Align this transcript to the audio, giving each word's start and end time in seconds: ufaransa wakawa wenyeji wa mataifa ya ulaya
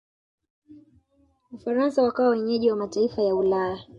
ufaransa 1.51 2.03
wakawa 2.03 2.29
wenyeji 2.29 2.69
wa 2.71 2.77
mataifa 2.77 3.21
ya 3.21 3.35
ulaya 3.35 3.83